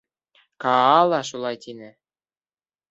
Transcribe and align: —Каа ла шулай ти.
—Каа 0.61 0.99
ла 1.09 1.21
шулай 1.29 1.55
ти. 1.61 1.71